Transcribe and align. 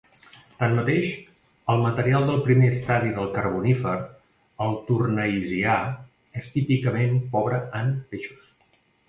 Tanmateix, 0.61 1.09
el 1.73 1.83
material 1.83 2.25
del 2.29 2.41
primer 2.47 2.69
estadi 2.75 3.11
del 3.17 3.29
Carbonífer, 3.35 3.93
el 4.69 4.75
Tournaisià, 4.89 5.77
és 6.43 6.49
típicament 6.57 7.23
pobre 7.37 7.63
en 7.83 7.95
peixos. 8.17 8.51